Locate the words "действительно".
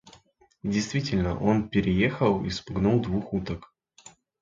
0.69-1.37